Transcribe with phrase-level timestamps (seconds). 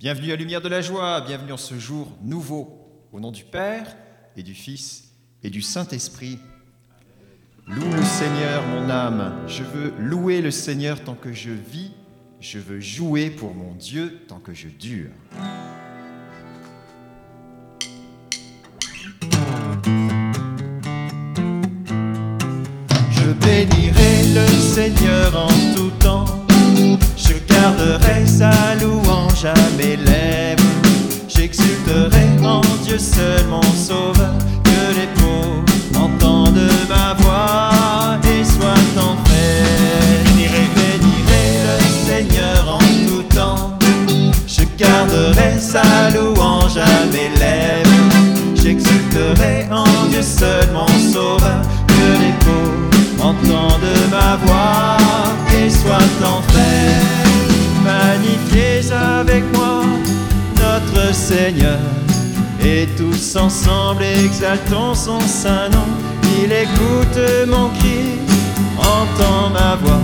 [0.00, 3.94] Bienvenue à Lumière de la Joie, bienvenue en ce jour nouveau, au nom du Père
[4.34, 6.38] et du Fils et du Saint-Esprit.
[7.66, 11.90] Loue le Seigneur, mon âme, je veux louer le Seigneur tant que je vis,
[12.40, 15.10] je veux jouer pour mon Dieu tant que je dure.
[29.78, 30.59] Louange à
[61.12, 61.78] Seigneur
[62.64, 65.88] et tous ensemble exaltons son saint nom.
[66.42, 68.18] Il écoute mon cri,
[68.78, 70.00] entend ma voix.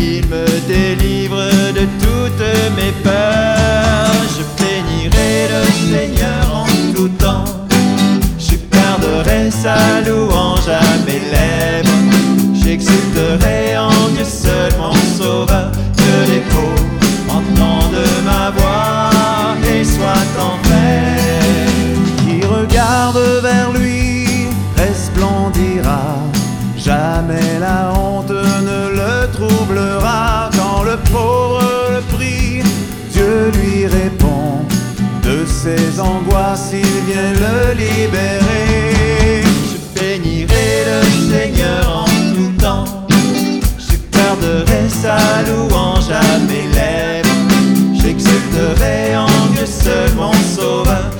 [0.00, 4.22] Il me délivre de toutes mes peurs.
[4.36, 7.44] Je bénirai le Seigneur en tout temps.
[8.38, 11.90] Je garderai sa louange à mes lèvres.
[12.54, 13.65] J'exulterai
[35.66, 39.42] ses angoisses, il vient le libérer.
[39.70, 41.00] Je bénirai le
[41.30, 42.84] Seigneur en tout temps.
[43.78, 45.16] Je garderai sa
[45.48, 47.38] louange à mes lèvres.
[48.00, 51.10] J'exulterai en Dieu seul mon sauveur.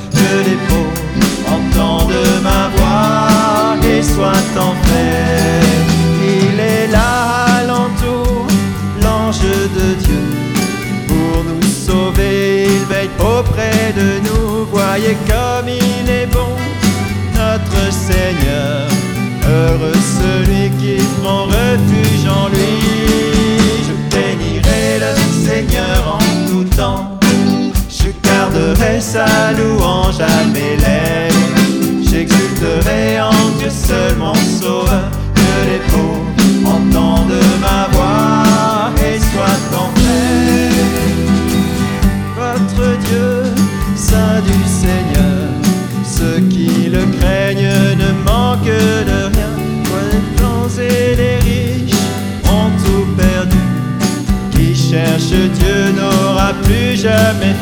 [56.67, 57.55] Plus jamais.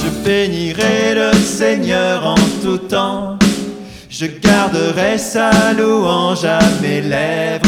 [0.00, 3.38] Je bénirai le Seigneur en tout temps.
[4.10, 7.64] Je garderai sa louange à mes lèvres.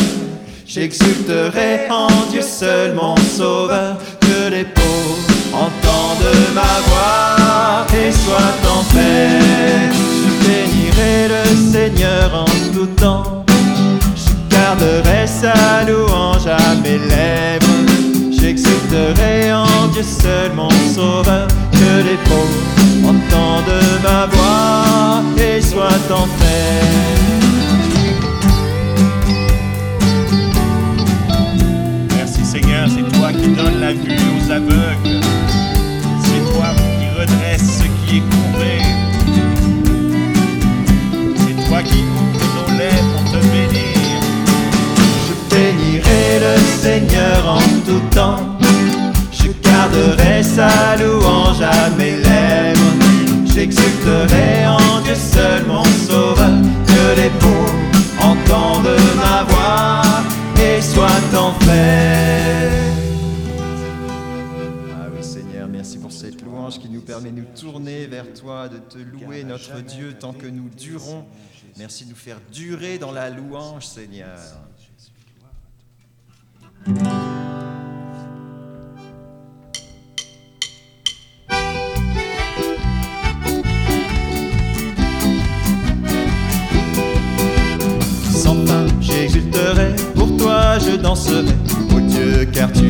[0.66, 3.96] J'exulterai en Dieu seul mon sauveur.
[4.20, 9.90] Que les pauvres entendent ma voix et soient en paix.
[10.20, 13.44] Je bénirai le Seigneur en tout temps.
[14.16, 17.69] Je garderai sa louange à mes lèvres.
[18.50, 21.46] J'exulterai en Dieu seul mon sauveur.
[21.70, 26.49] Que les pauvres entendent ma voix et soient en paix.
[67.20, 71.24] Qui nous tourner vers toi, de te louer notre Dieu tant que nous durons.
[71.76, 74.38] Merci de nous faire durer dans la louange Seigneur.
[88.32, 91.44] Sans fin, j'exulterai, pour toi je danserai,
[91.94, 92.89] ô Dieu, car tu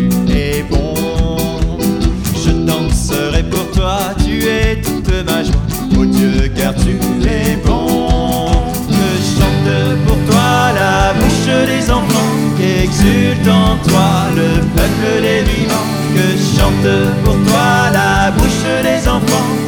[6.70, 6.96] car tu
[7.28, 8.50] es bon.
[8.88, 15.88] Que chante pour toi la bouche des enfants, qu'exulte en toi le peuple des vivants.
[16.14, 16.26] Que
[16.56, 18.32] chante pour toi la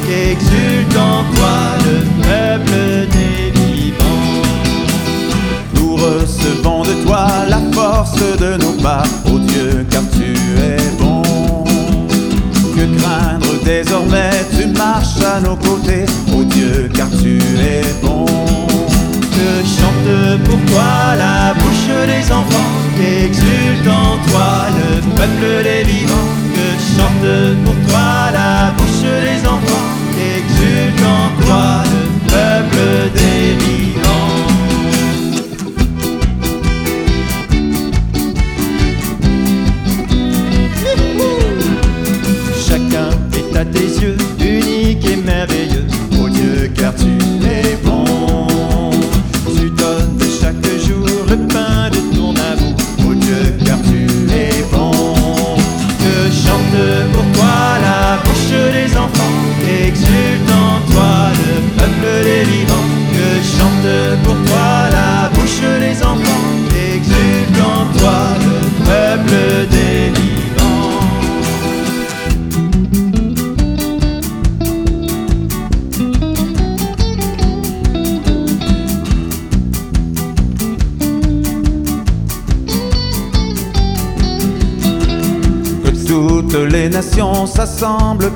[0.08, 1.54] exulte en toi
[1.84, 4.43] le peuple des vivants.
[5.75, 11.22] Nous recevons de toi la force de nos pas, ô Dieu, car tu es bon.
[12.76, 16.04] Que craindre désormais, tu marches à nos côtés,
[16.54, 18.25] Dieu, car tu es bon.
[18.25, 22.70] Que chante pour toi la bouche des enfants,
[23.00, 26.28] exulte en toi le peuple des vivants.
[26.54, 28.12] Que chante pour toi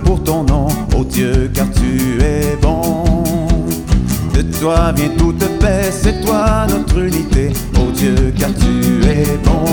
[0.04, 0.66] pour ton nom,
[0.96, 3.04] ô Dieu, car tu es bon.
[4.34, 9.64] De toi vient toute paix, c'est toi notre unité, ô Dieu, car tu es bon.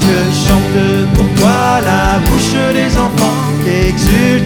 [0.00, 4.45] Que chante pour toi la bouche des enfants, exulte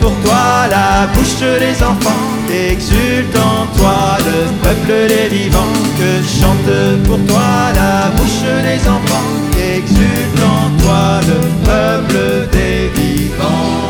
[0.00, 5.72] pour toi la bouche des enfants, exulte en toi le peuple des vivants.
[5.98, 13.82] Que chante pour toi la bouche des enfants, exulte en toi le peuple des vivants.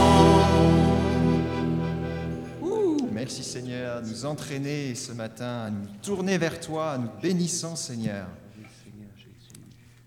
[3.13, 7.77] Merci Seigneur, à nous entraîner ce matin, à nous tourner vers toi, à nous bénissant
[7.77, 8.27] Seigneur.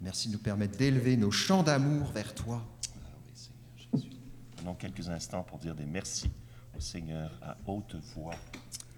[0.01, 2.61] Merci de nous permettre d'élever nos chants d'amour vers toi.
[4.65, 6.31] Prenons quelques instants pour dire des merci
[6.75, 8.33] au Seigneur à haute voix.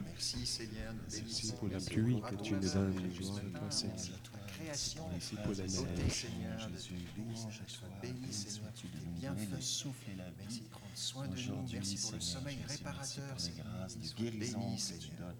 [0.01, 3.97] Merci Seigneur, nous Merci pour la pluie que tu nous donnes, gloire à toi, Seigneur.
[3.97, 5.03] Merci à toi, création.
[5.11, 6.09] Merci pour la neige.
[6.09, 7.97] Seigneur, Jésus, louange à sois toi.
[8.01, 10.63] béni, Seigneur, de tes nous donner le souffle et la Merci vie.
[10.63, 11.67] de prendre soin de nous.
[11.73, 15.03] Merci pour le sommeil Jésus, merci réparateur, pour les grâces de Sois guérison béni, que
[15.03, 15.35] tu donnes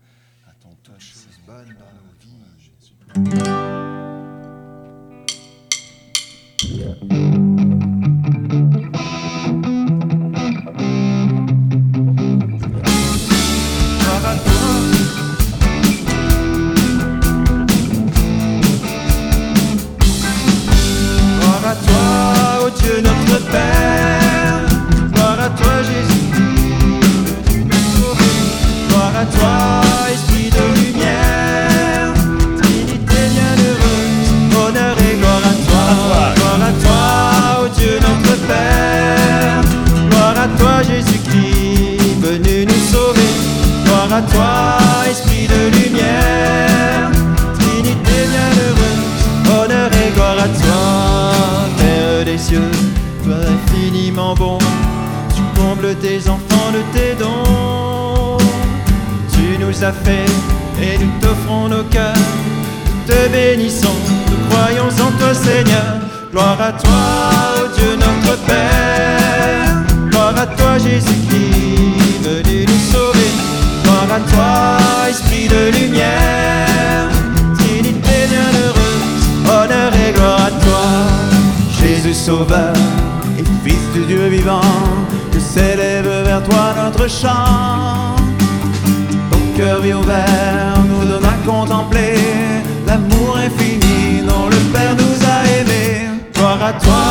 [0.46, 1.40] à ton Seigneur.
[1.48, 2.44] bonnes dans nos vies.
[6.68, 7.37] Jésus.
[44.08, 47.12] Gloire à toi, Esprit de lumière.
[47.60, 51.34] Trinité bienheureuse, honneur et gloire à toi,
[51.78, 52.72] Père des cieux,
[53.26, 54.60] toi infiniment bon.
[55.36, 58.38] Tu combles tes enfants de tes dons.
[59.34, 60.32] Tu nous as fait
[60.82, 62.16] et nous t'offrons nos cœurs.
[62.16, 63.98] Nous te bénissons,
[64.30, 65.96] nous croyons en toi, Seigneur.
[66.32, 69.84] Gloire à toi, Dieu notre Père.
[70.10, 72.97] Gloire à toi, Jésus-Christ, venu nous.
[74.26, 74.78] Toi,
[75.10, 77.08] Esprit de lumière.
[77.60, 79.14] Trinité bienheureuse,
[79.46, 80.86] honneur et gloire à toi.
[81.80, 82.74] Jésus Sauveur
[83.38, 84.62] et Fils du Dieu vivant,
[85.32, 88.16] que s'élève vers toi notre chant.
[89.30, 92.16] Ton cœur vit ouvert nous donne à contempler
[92.88, 96.10] l'amour infini dont le Père nous a aimés.
[96.34, 97.04] Gloire à toi,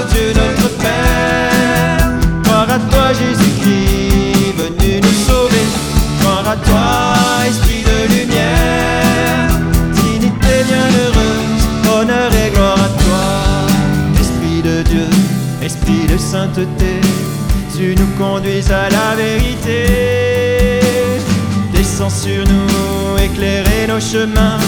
[0.00, 2.10] ô Dieu notre Père.
[2.42, 4.09] Gloire à toi, Jésus-Christ,
[6.50, 9.48] à toi, Esprit de lumière.
[9.94, 13.24] Trinité bienheureuse, honneur et gloire à toi.
[14.20, 15.08] Esprit de Dieu,
[15.62, 17.00] Esprit de sainteté,
[17.76, 20.80] tu nous conduis à la vérité.
[21.72, 24.58] Descends sur nous, éclairer nos chemins.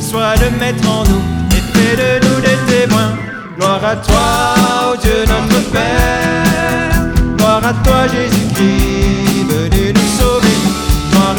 [0.00, 1.22] Sois le maître en nous
[1.56, 3.12] et fais de nous des témoins.
[3.56, 6.92] Gloire à toi, ô Dieu notre Père.
[7.38, 9.31] Gloire à toi, Jésus-Christ,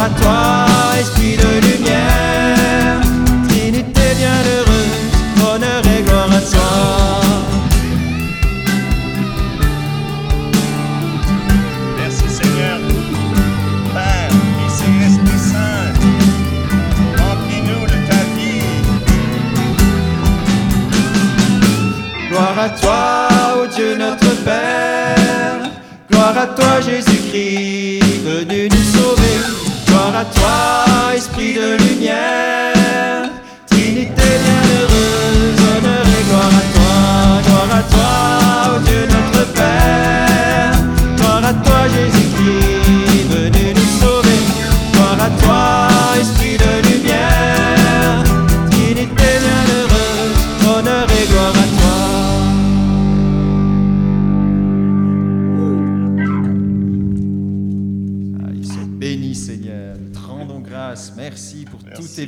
[0.03, 0.65] à toi,
[0.99, 2.22] Esprit de lumière.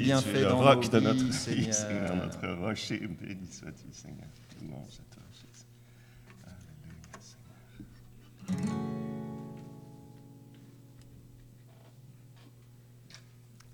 [0.05, 1.73] Bienfaits dans roc nos de notre vie, Seigneur.
[1.73, 2.99] Seigneur, notre rocher.
[2.99, 4.27] Béni sois-tu, Seigneur.
[4.61, 5.65] Louange à toi, Jésus.
[6.45, 7.19] Alléluia,
[8.47, 8.75] Seigneur.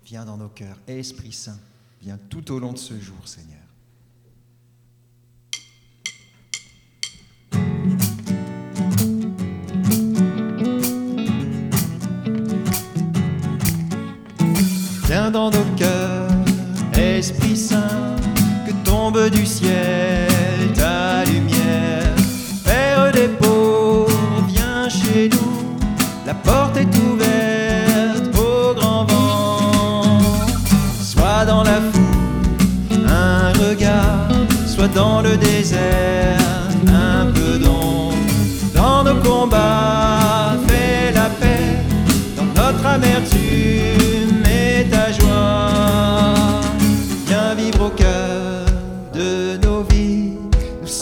[0.04, 1.58] Viens dans nos cœurs, Esprit Saint.
[2.00, 3.61] Viens tout au long de ce jour, Seigneur.
[17.22, 18.16] Esprit Saint,
[18.66, 20.31] que tombe du ciel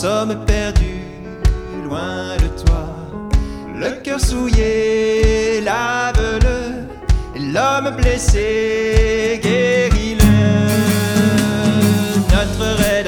[0.01, 1.05] sommes perdus
[1.85, 2.85] loin de toi.
[3.75, 6.87] Le cœur souillé, lave-le,
[7.53, 10.33] l'homme blessé, guéris-le.
[12.33, 13.00] Notre raideur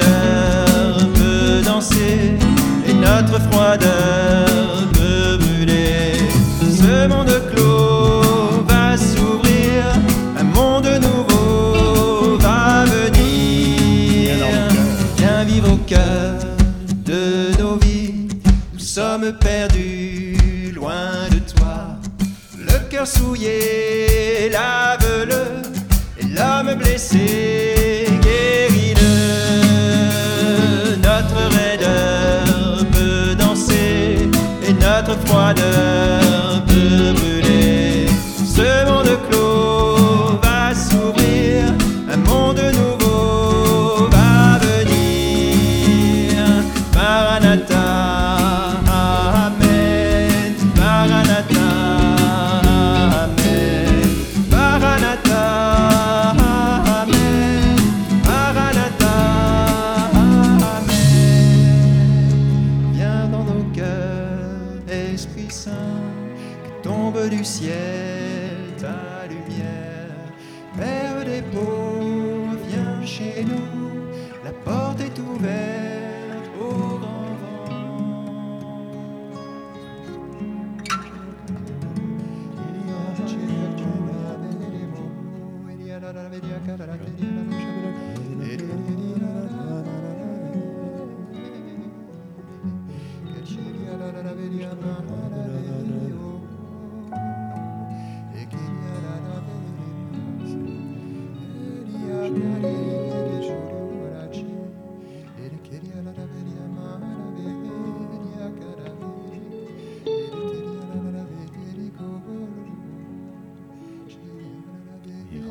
[18.94, 20.36] sommes perdus
[20.72, 21.96] loin de toi.
[22.56, 25.62] Le cœur souillé, lave-le,
[26.20, 29.14] et l'homme blessé, guéris-le.
[31.08, 34.30] Notre raideur peut danser,
[34.68, 38.06] et notre froideur peut brûler.
[38.46, 39.83] Ce monde clos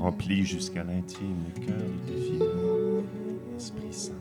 [0.04, 2.44] remplis jusqu'à l'intime cœur de tes filles,
[3.56, 4.12] Esprit Saint.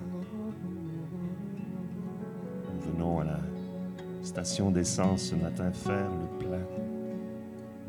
[2.72, 3.40] Nous venons à la
[4.22, 6.64] station d'essence ce matin faire le plein.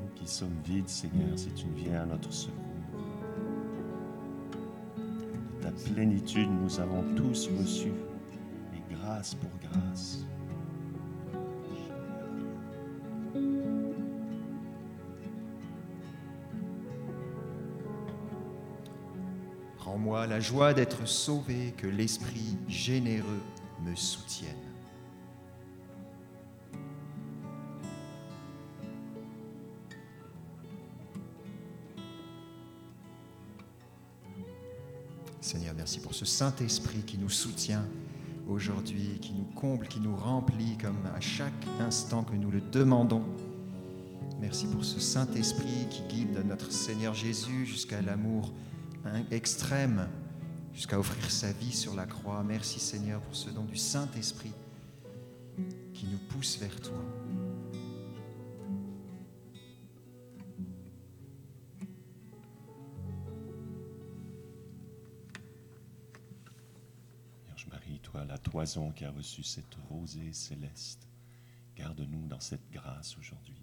[0.01, 2.57] Nous qui sommes vides, Seigneur, si tu viens à notre secours.
[5.59, 7.91] De ta plénitude, nous avons tous reçu,
[8.73, 10.25] et grâce pour grâce.
[19.93, 23.43] Rends-moi la joie d'être sauvé, que l'Esprit généreux
[23.85, 24.49] me soutienne.
[35.41, 37.85] Seigneur, merci pour ce Saint-Esprit qui nous soutient
[38.49, 43.25] aujourd'hui, qui nous comble, qui nous remplit comme à chaque instant que nous le demandons.
[44.41, 48.51] Merci pour ce Saint-Esprit qui guide notre Seigneur Jésus jusqu'à l'amour
[49.05, 50.07] hein, extrême,
[50.73, 52.43] jusqu'à offrir sa vie sur la croix.
[52.43, 54.53] Merci Seigneur pour ce don du Saint-Esprit
[55.93, 56.99] qui nous pousse vers toi.
[67.45, 71.07] Vierge Marie, toi, la toison qui a reçu cette rosée céleste,
[71.75, 73.62] garde-nous dans cette grâce aujourd'hui.